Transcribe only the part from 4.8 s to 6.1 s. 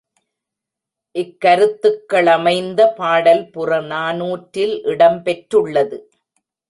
இடம் பெற்றுள்ளது.